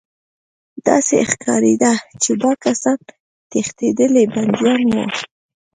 [0.87, 2.99] داسې ښکارېده چې دا کسان
[3.51, 5.03] تښتېدلي بندیان وو